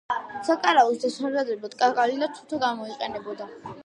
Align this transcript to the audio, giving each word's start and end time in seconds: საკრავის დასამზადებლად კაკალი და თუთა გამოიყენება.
საკრავის 0.45 1.03
დასამზადებლად 1.03 1.75
კაკალი 1.81 2.17
და 2.23 2.31
თუთა 2.39 2.59
გამოიყენება. 2.65 3.37